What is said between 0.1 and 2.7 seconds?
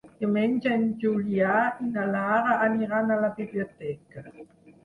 Diumenge en Julià i na Lara